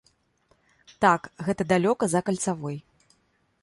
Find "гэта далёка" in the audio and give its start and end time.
1.51-2.03